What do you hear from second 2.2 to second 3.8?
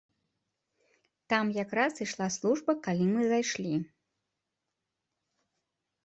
служба, калі мы зайшлі.